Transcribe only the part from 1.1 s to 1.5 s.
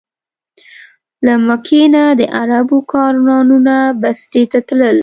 له